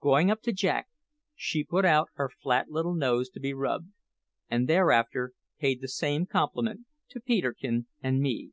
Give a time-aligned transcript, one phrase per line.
[0.00, 0.88] Going up to Jack,
[1.36, 3.90] she put out her flat little nose to be rubbed,
[4.50, 8.50] and thereafter paid the same compliment to Peterkin and me.